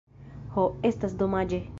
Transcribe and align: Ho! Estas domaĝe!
Ho! 0.55 0.63
Estas 0.91 1.15
domaĝe! 1.23 1.65